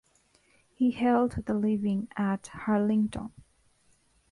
He 0.73 0.89
held 0.93 1.33
the 1.45 1.53
living 1.53 2.07
at 2.17 2.47
Harlington. 2.47 3.31